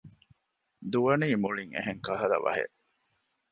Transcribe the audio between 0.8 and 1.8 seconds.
ދުވަނީ މުޅިން